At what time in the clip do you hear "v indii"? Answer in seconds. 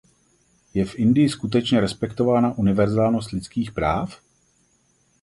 0.85-1.29